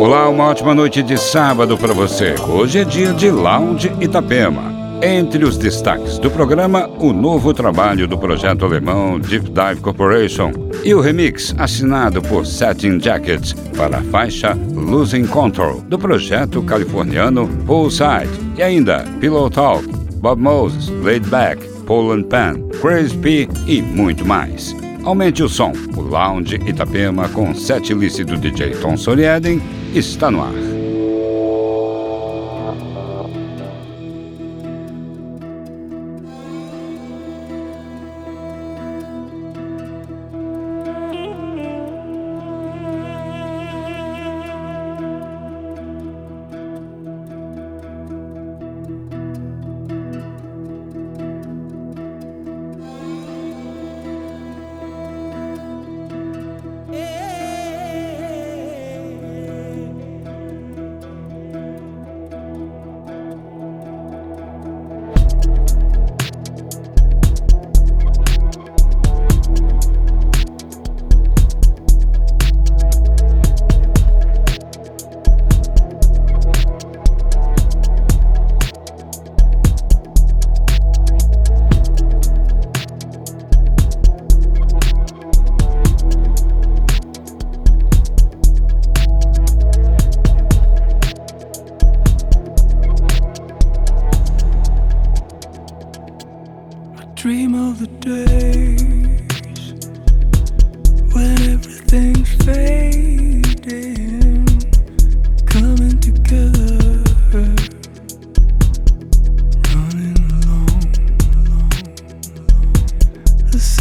[0.00, 2.34] Olá, uma ótima noite de sábado para você.
[2.48, 4.72] Hoje é dia de Lounge Itapema.
[5.02, 10.52] Entre os destaques do programa, o novo trabalho do projeto alemão Deep Dive Corporation
[10.82, 17.46] e o remix assinado por Satin Jackets para a faixa Losing Control do projeto californiano
[17.66, 19.86] Poolside e ainda Pillow Talk,
[20.16, 24.74] Bob Moses, Laid Back, Poland Pan, Crazy P e muito mais.
[25.04, 25.72] Aumente o som.
[25.96, 29.60] O Lounge Itapema com set do DJ Tom Sorieden
[29.94, 30.79] está no ar.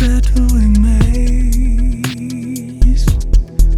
[0.02, 2.06] unsettling maze.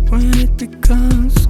[0.09, 1.40] When it becomes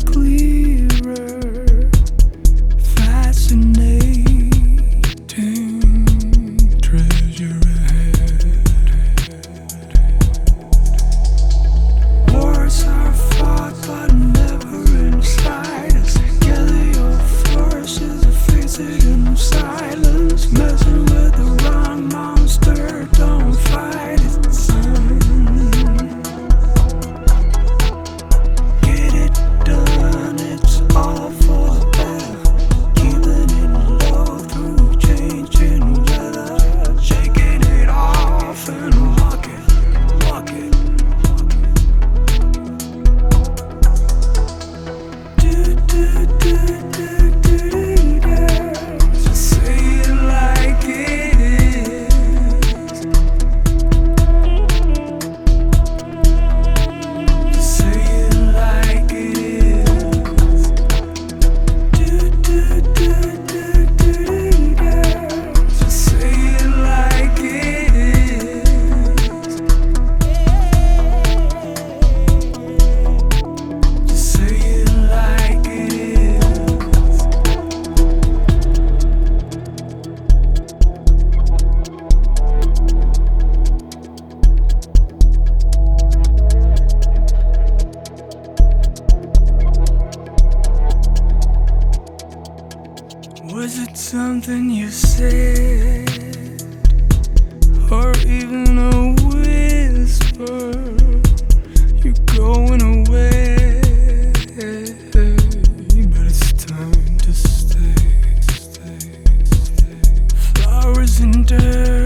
[111.42, 112.01] wonder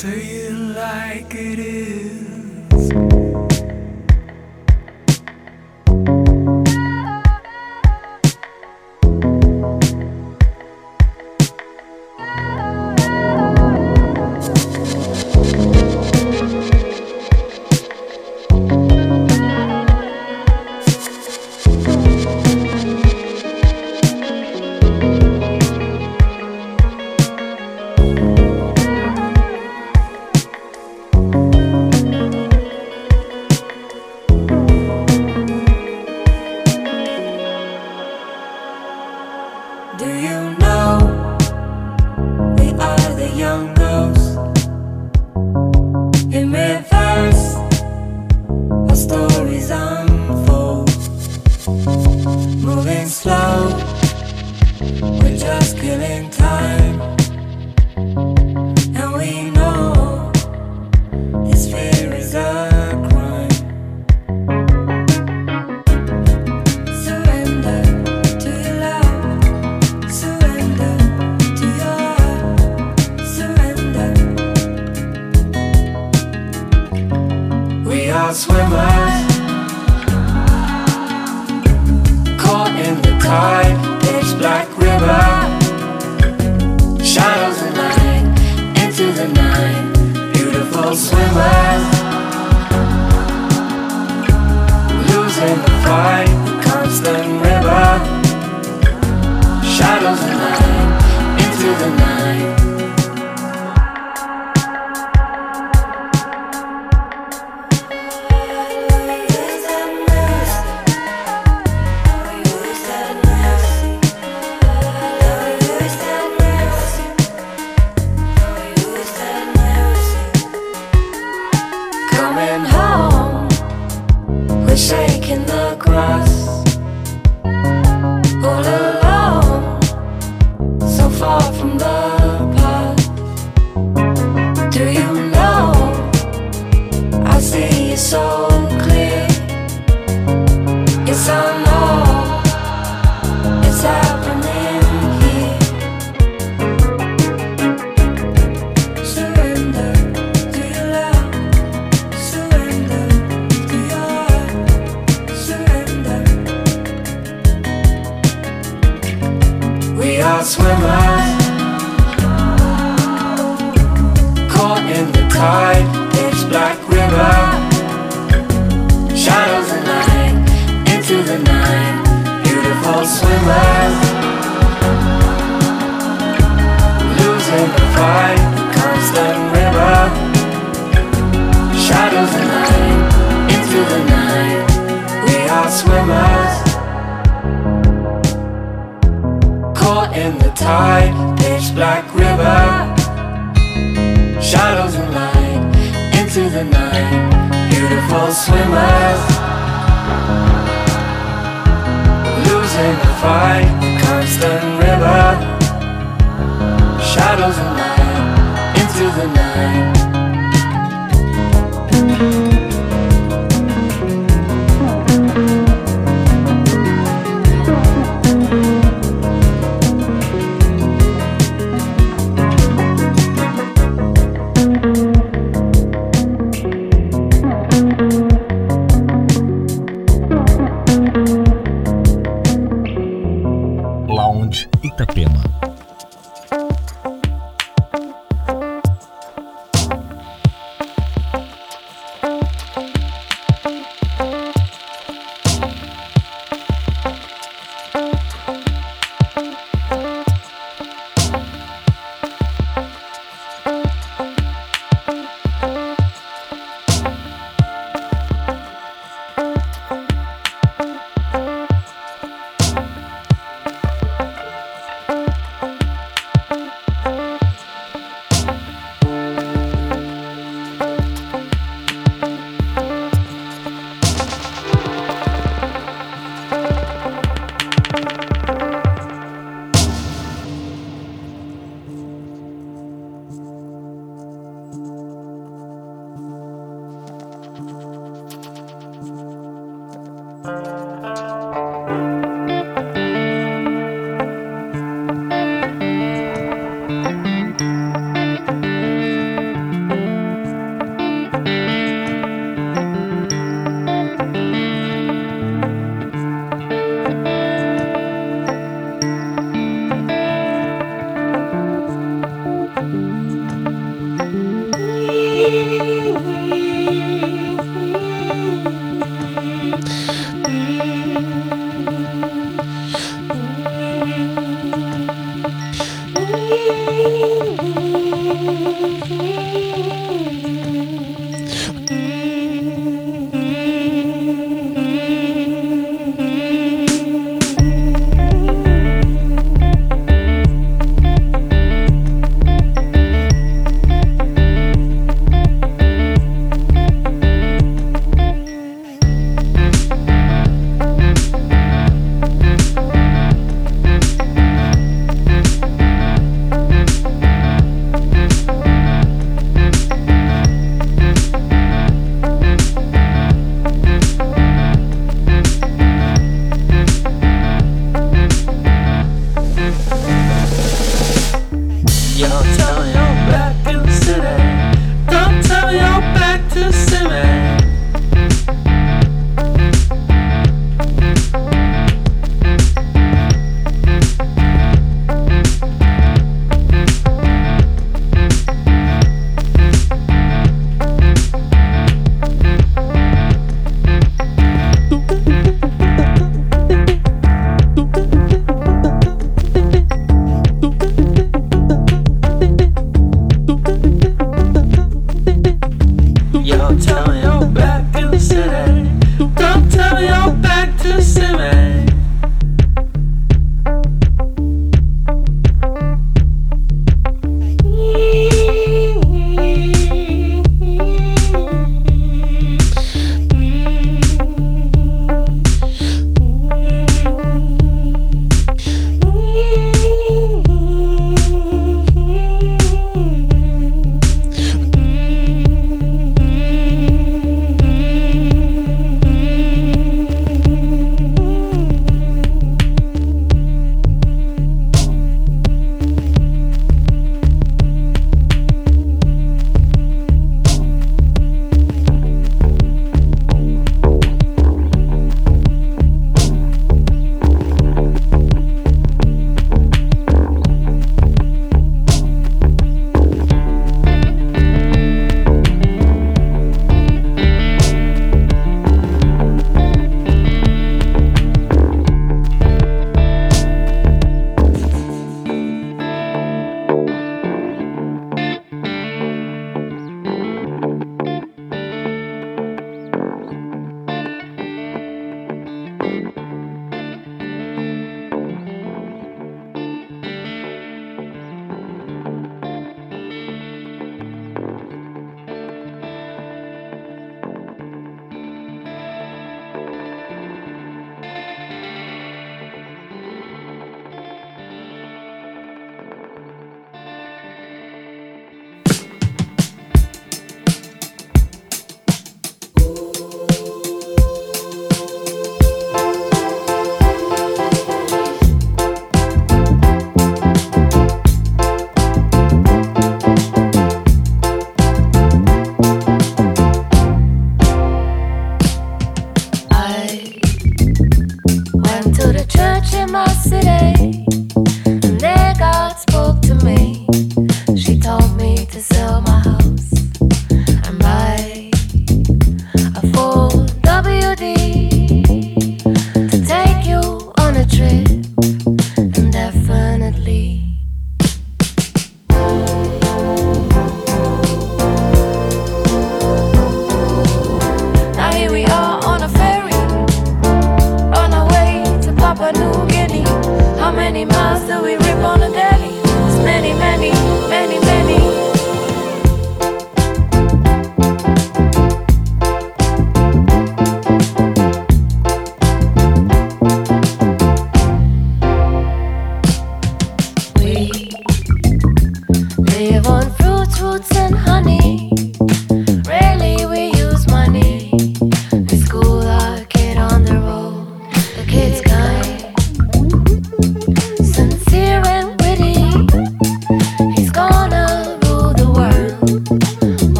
[0.00, 2.29] Say it like it is.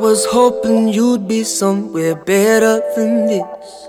[0.00, 3.88] Was hoping you'd be somewhere better than this.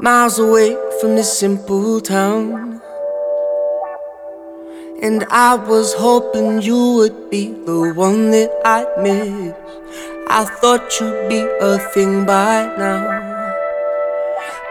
[0.00, 2.80] Miles away from this simple town.
[5.00, 9.54] And I was hoping you would be the one that I'd miss.
[10.28, 13.54] I thought you'd be a thing by now.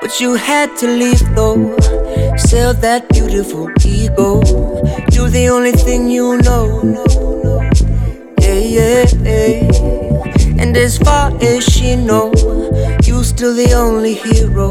[0.02, 1.78] But you had to leave though.
[2.36, 4.42] Sell that beautiful ego.
[5.14, 6.84] You're the only thing you know.
[8.42, 9.93] Yeah, yeah, yeah.
[10.64, 12.32] And as far as she know,
[13.04, 14.70] you still the only hero.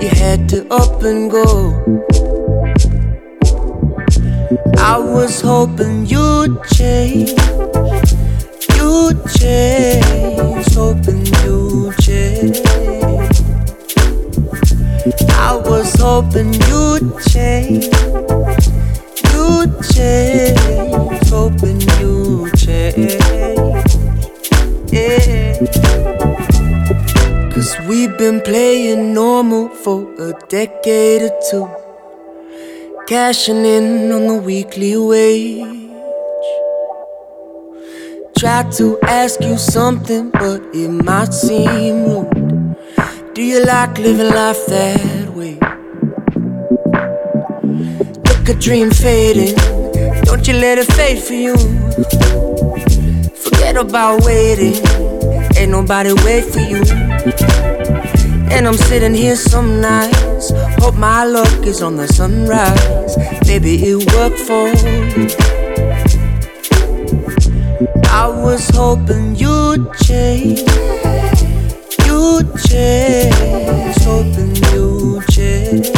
[0.00, 1.44] You had to up and go.
[4.78, 7.28] I was hoping you'd change,
[8.78, 12.56] you'd change, hoping you'd change.
[15.28, 17.84] I was hoping you'd change,
[19.28, 23.51] you'd change, hoping you'd change
[27.52, 31.68] Cause we've been playing normal for a decade or two.
[33.06, 35.90] Cashing in on the weekly wage.
[38.38, 42.76] Tried to ask you something, but it might seem rude.
[43.34, 45.58] Do you like living life that way?
[48.28, 49.56] Look a dream fading,
[50.22, 52.91] don't you let it fade for you.
[53.52, 54.74] Forget about waiting,
[55.56, 56.82] ain't nobody wait for you.
[58.50, 63.16] And I'm sitting here some nights, hope my luck is on the sunrise.
[63.46, 65.28] Maybe it worked for you.
[68.08, 70.60] I was hoping you'd change,
[72.06, 75.90] you'd change, hoping you'd change.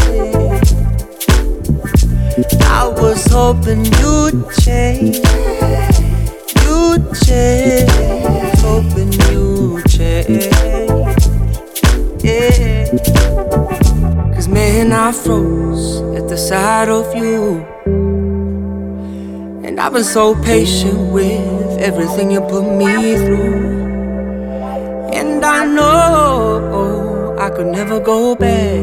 [2.63, 5.54] I was hoping you'd change
[8.63, 10.49] hoping you change.
[14.35, 17.65] Cause man, I froze at the sight of you.
[19.65, 23.85] And I've been so patient with everything you put me through.
[25.13, 28.83] And I know I could never go back.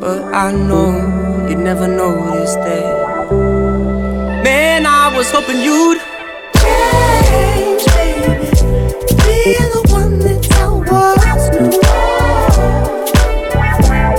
[0.00, 3.30] But I know you'd never noticed that.
[4.44, 5.99] Man, I was hoping you'd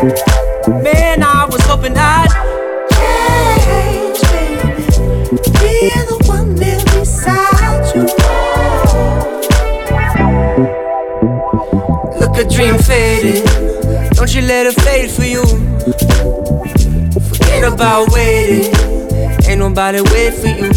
[0.01, 2.27] Man, I was hoping I'd
[2.89, 4.73] change, baby.
[5.61, 8.01] Be the one there beside you.
[12.19, 13.45] Look, a dream fading.
[14.15, 15.43] Don't you let it fade for you.
[17.35, 18.73] Forget about waiting.
[19.47, 20.71] Ain't nobody wait for you.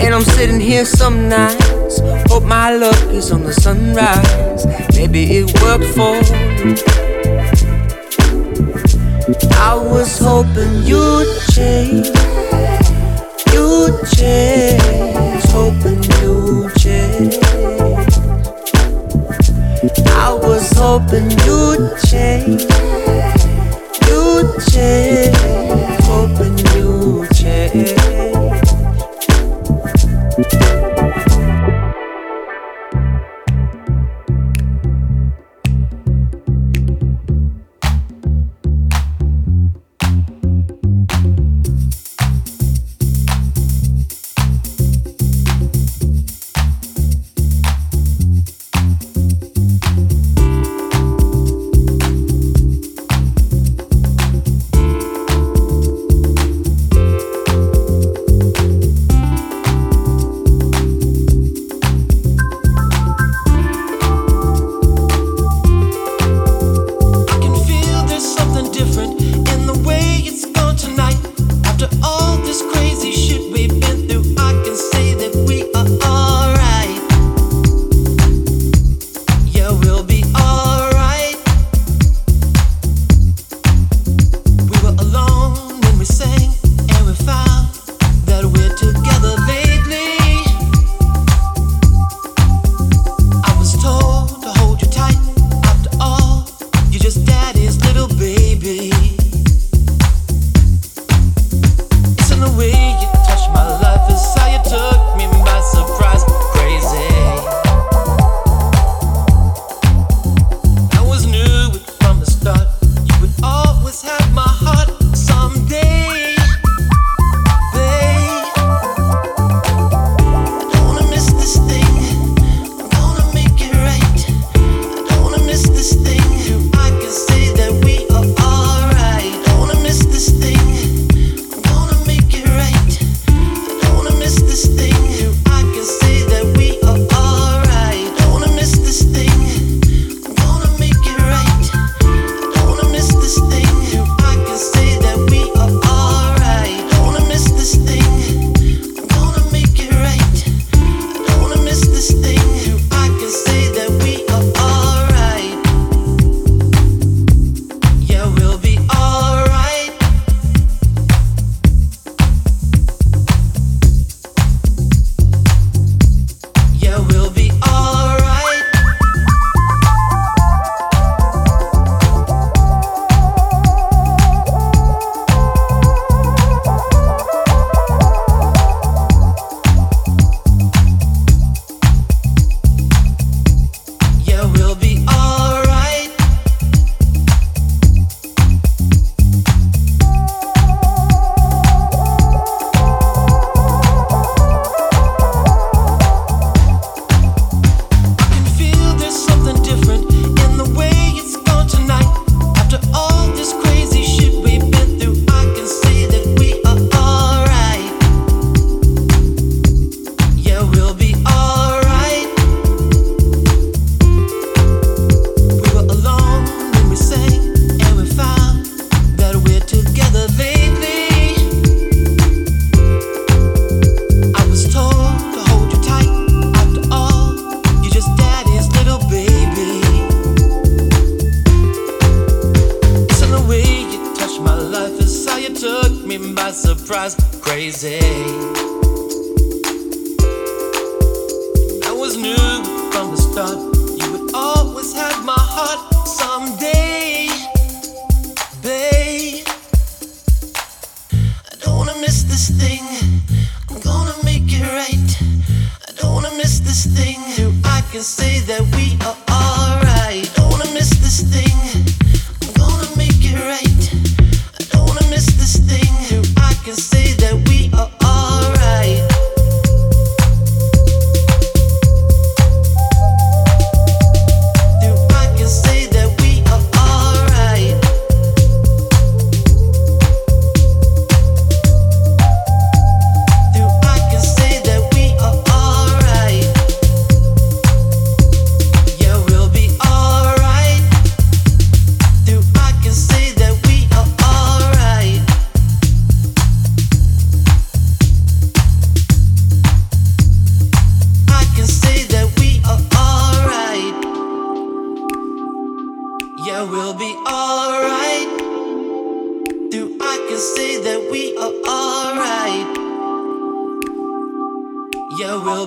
[0.00, 2.00] And I'm sitting here some nights.
[2.30, 4.64] Hope my luck is on the sunrise.
[4.96, 6.16] Maybe it worked for
[6.64, 7.09] you.
[9.62, 12.06] I was hoping you'd change,
[13.52, 17.36] you'd change, hoping you'd change.
[20.08, 22.62] I was hoping you'd change,
[24.08, 25.36] you'd change,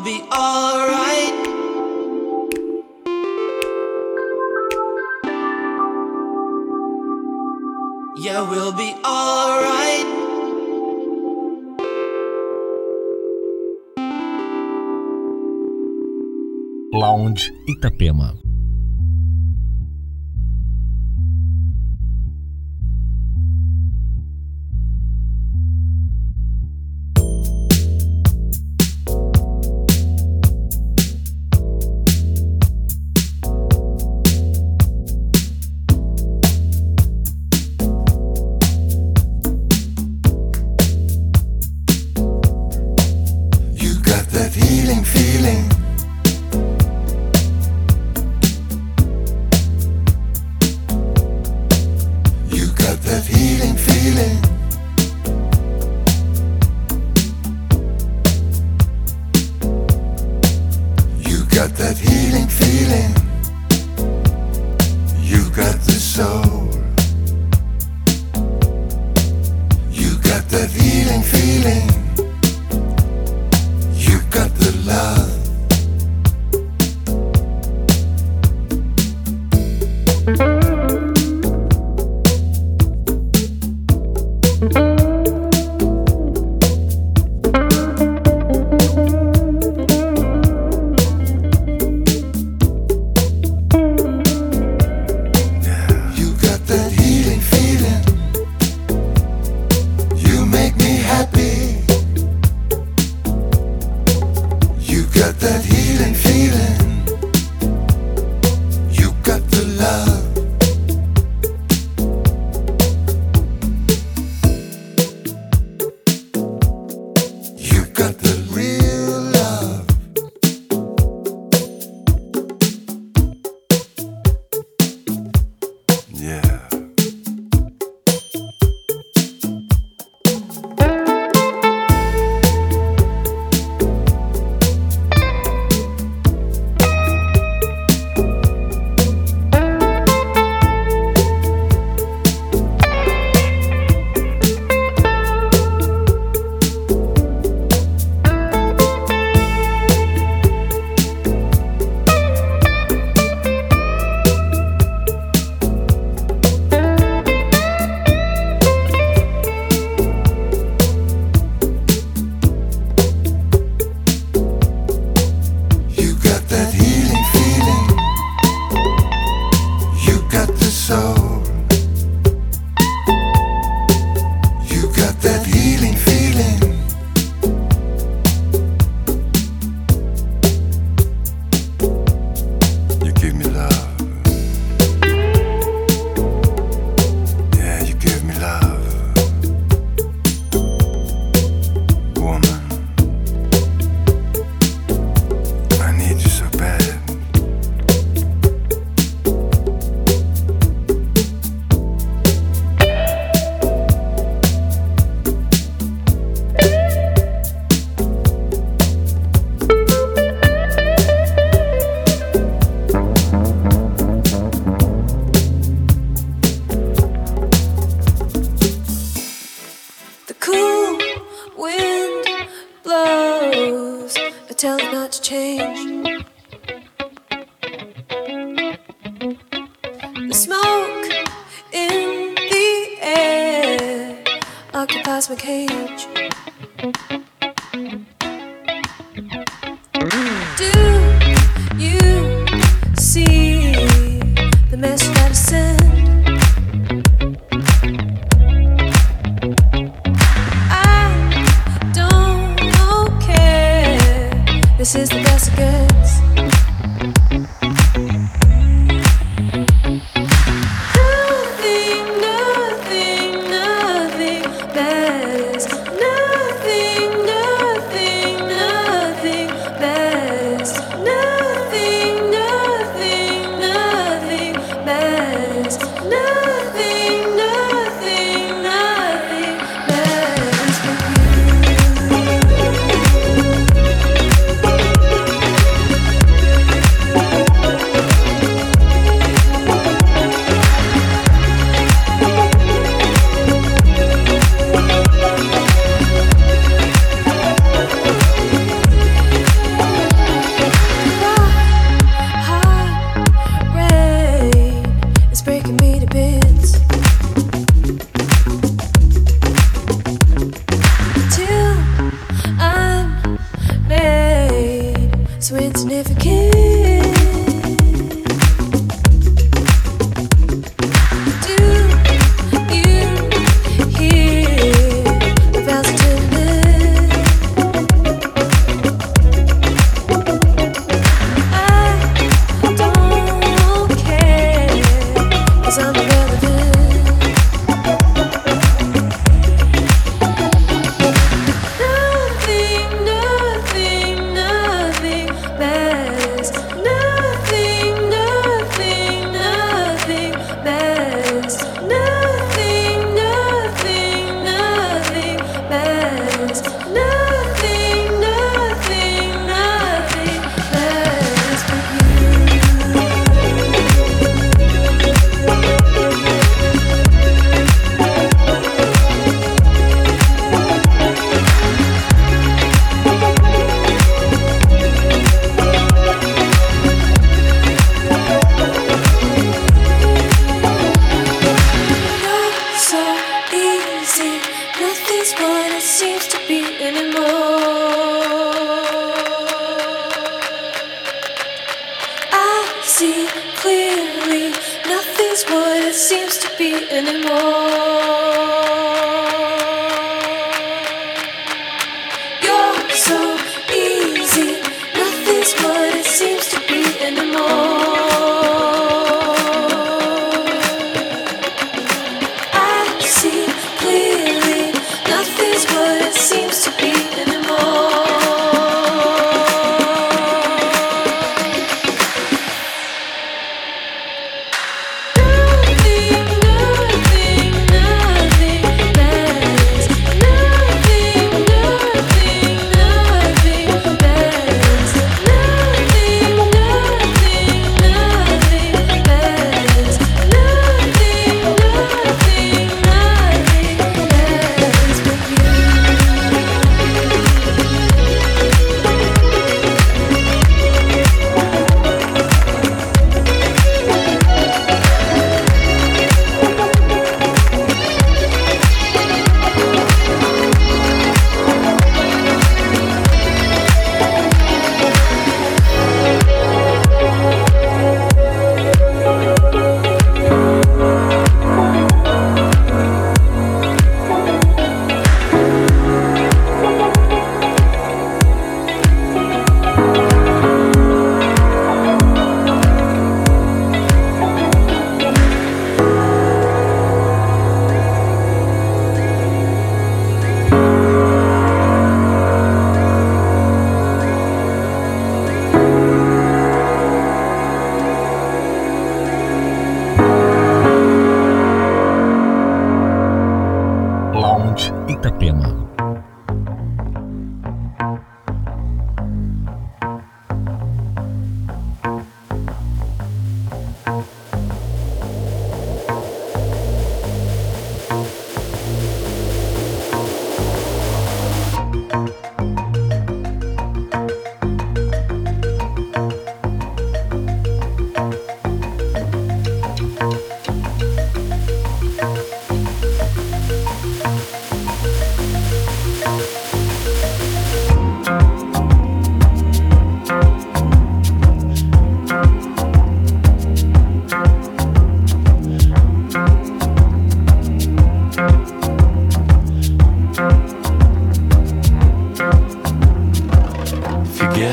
[0.04, 1.34] be alright.
[8.18, 10.08] Yeah, we'll be alright.
[16.92, 18.43] Lounge Itapema.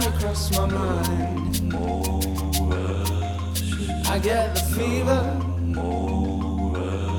[0.00, 1.74] trying to cross my mind.
[4.06, 5.20] I get the fever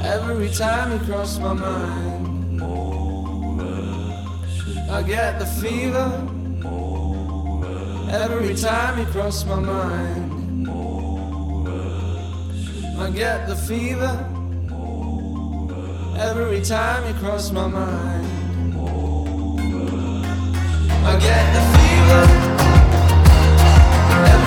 [0.05, 2.61] every time you cross my mind.
[4.89, 6.07] I get the fever
[8.11, 10.67] every time you cross my mind.
[12.97, 14.25] I get the fever
[16.17, 18.25] every time you cross my mind.
[21.05, 22.38] I get the fever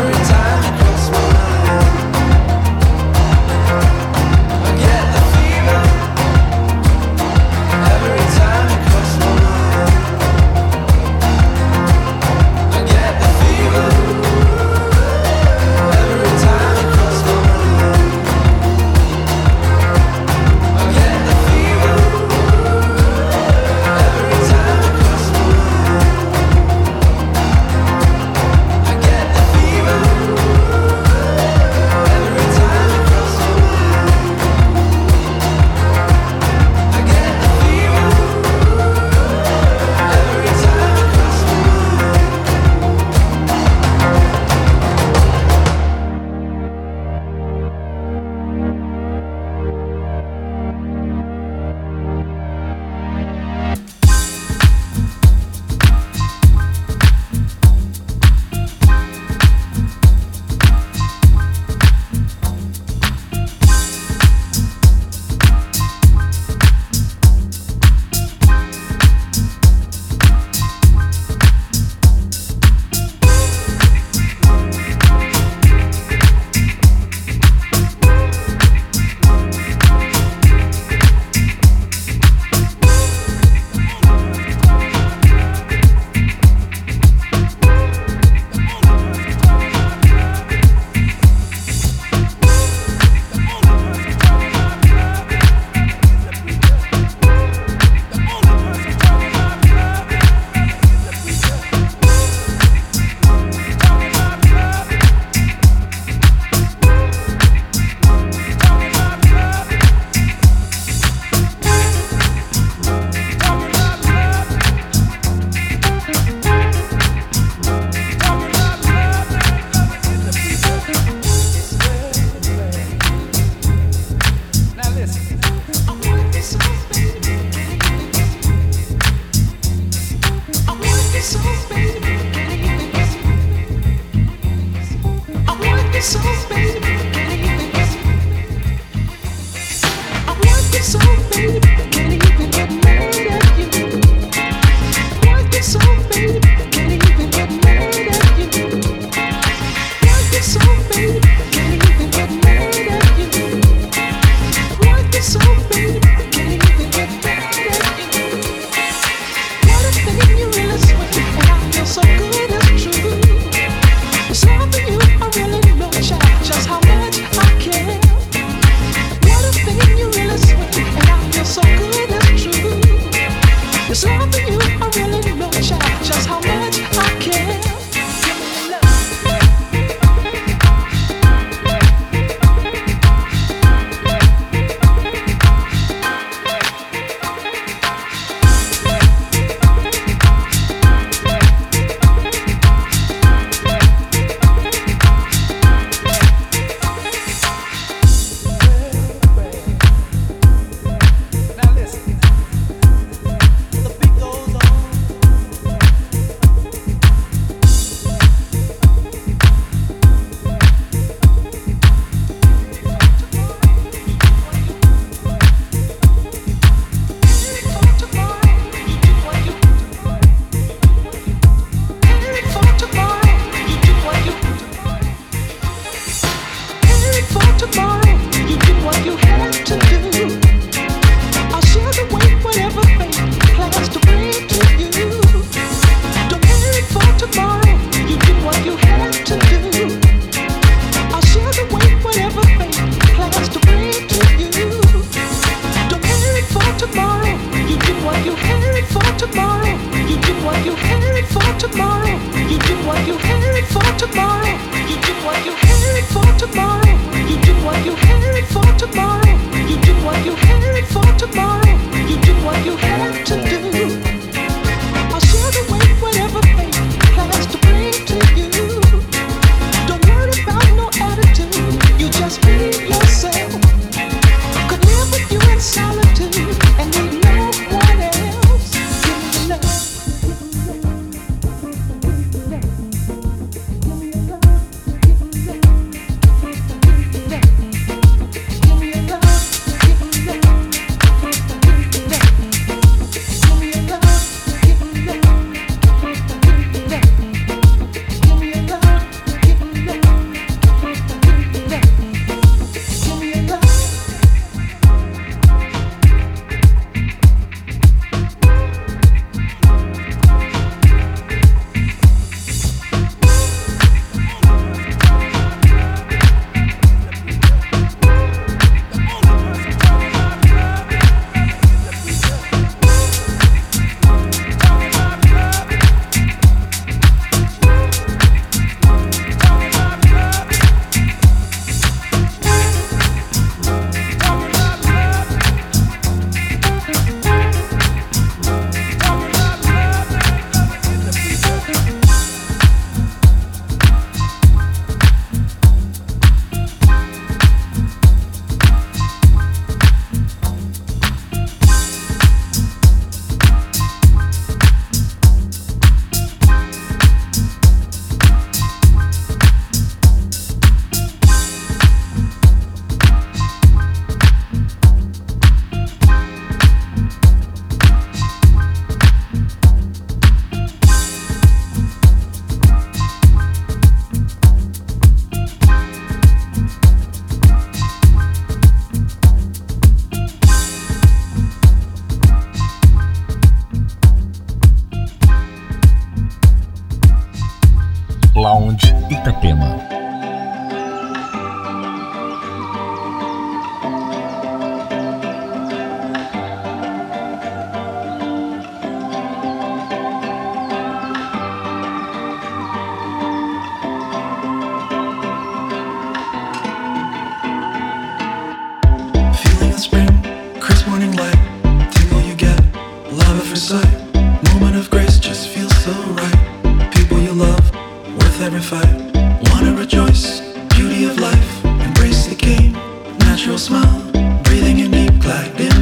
[0.02, 0.81] every time.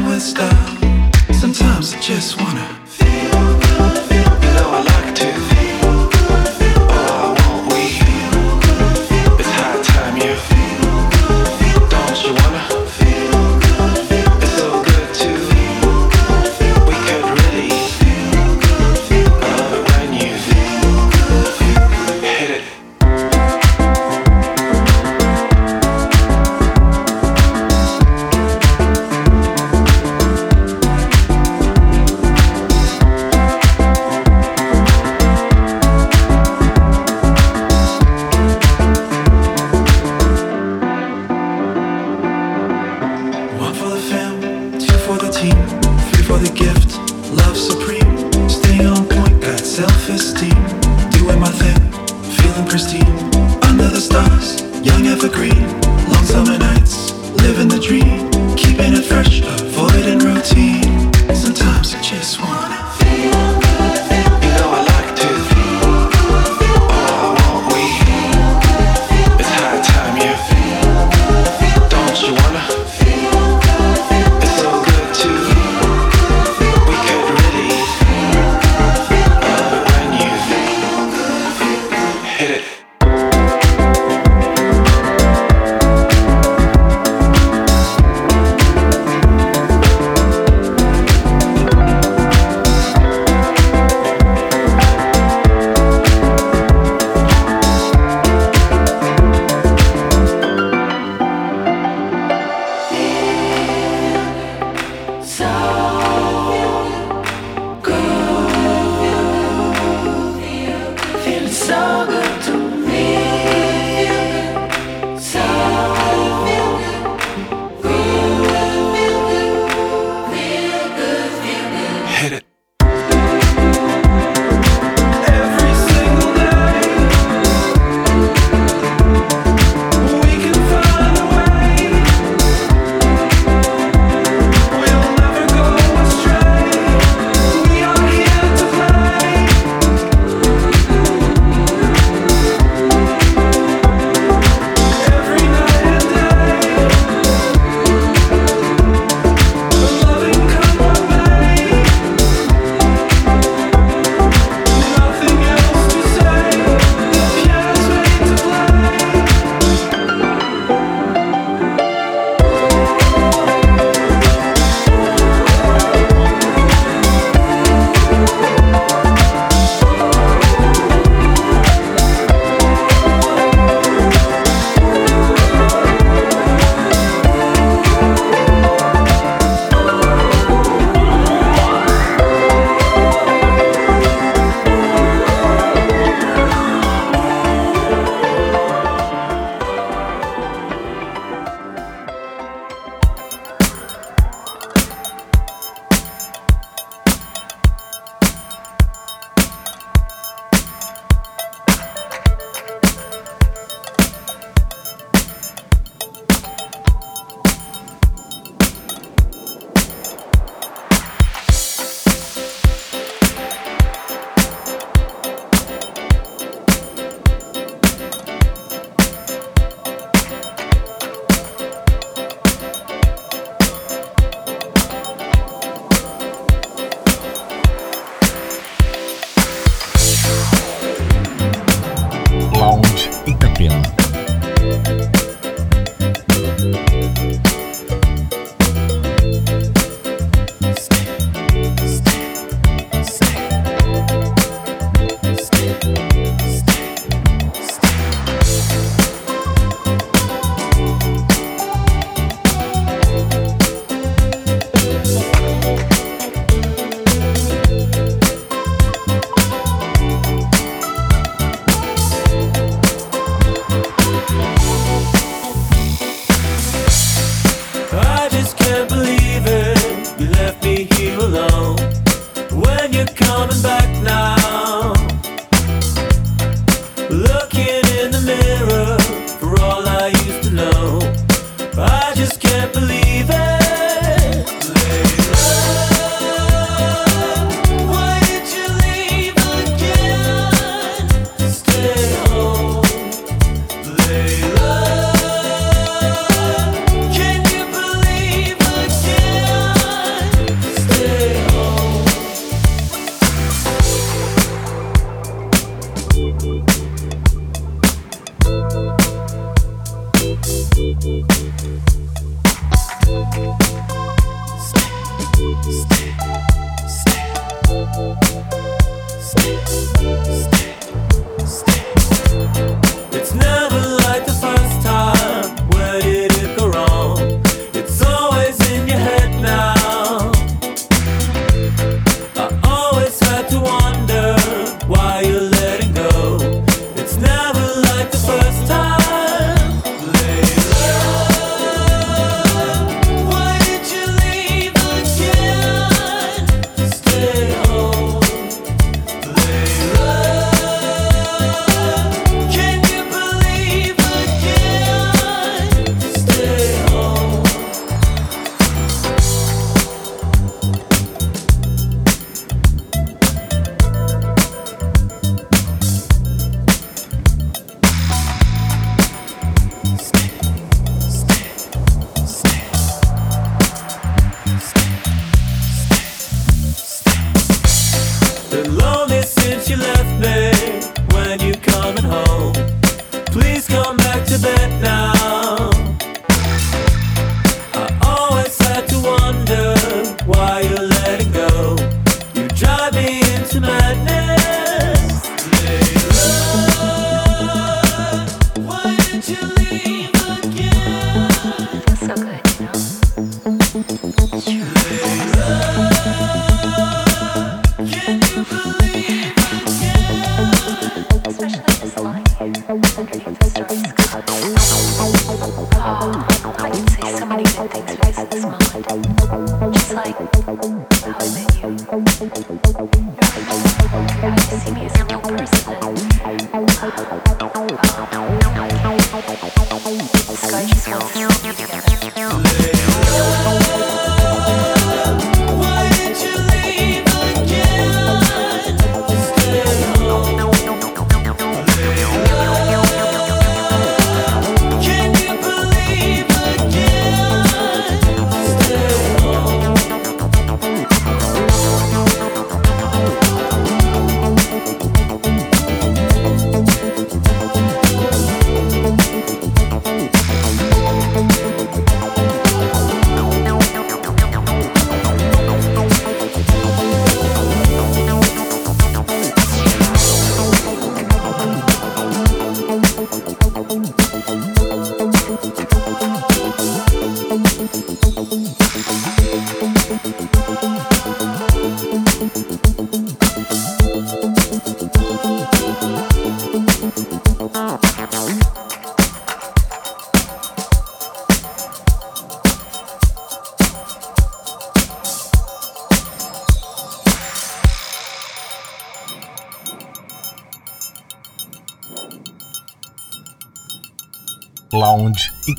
[0.06, 0.78] with style.
[1.32, 2.89] Sometimes I just wanna.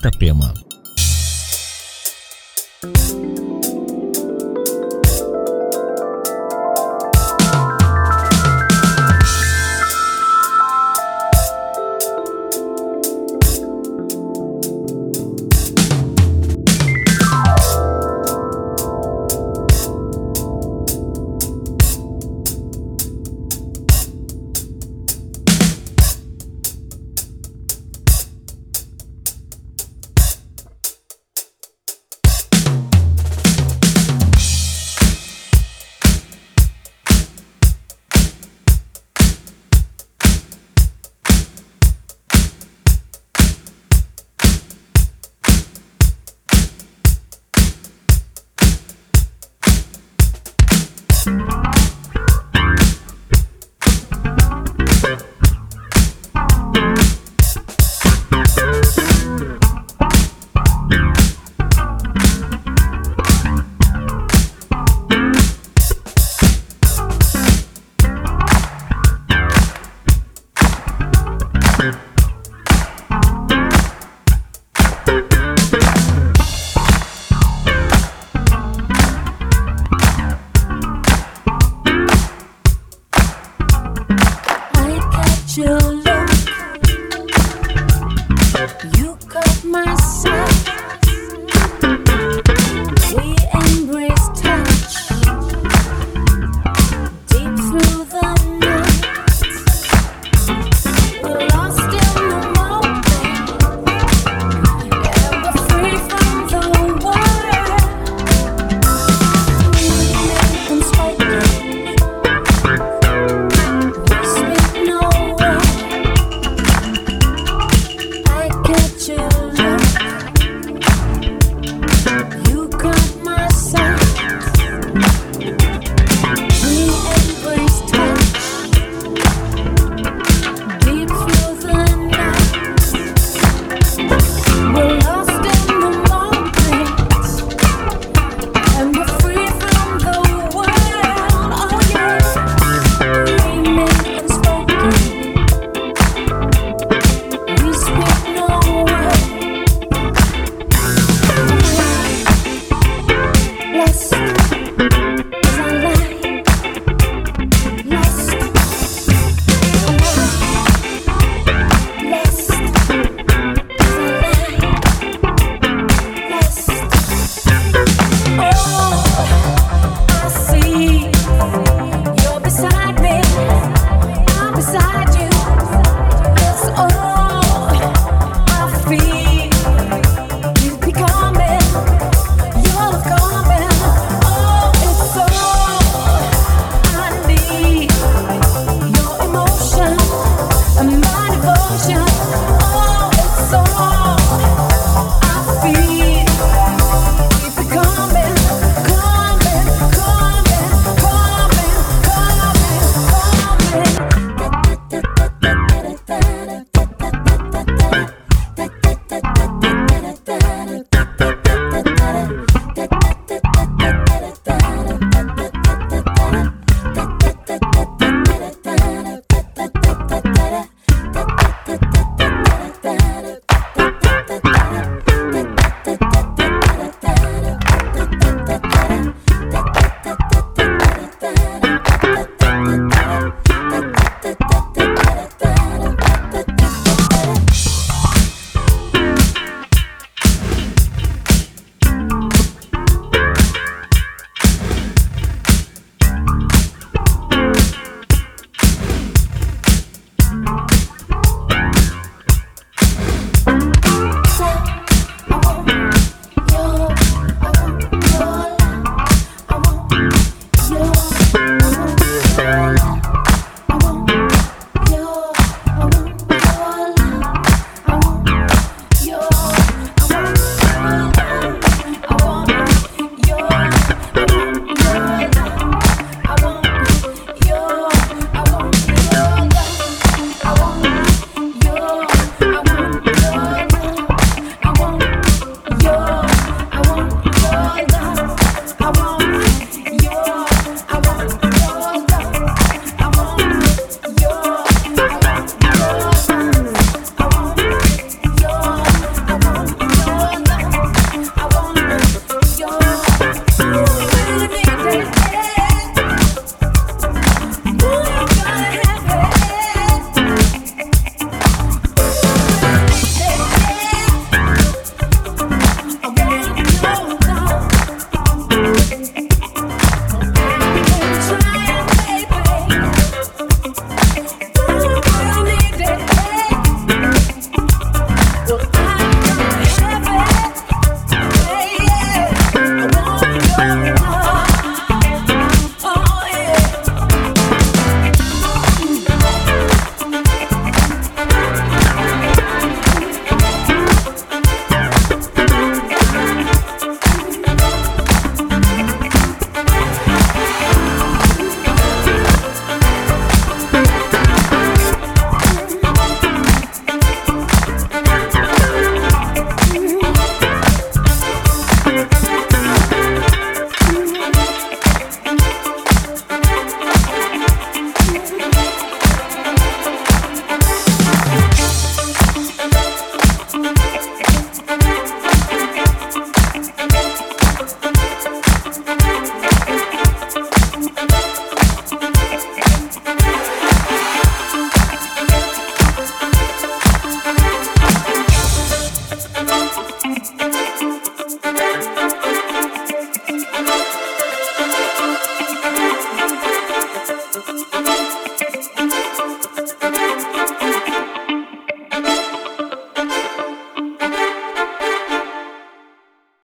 [0.01, 0.70] Itapema.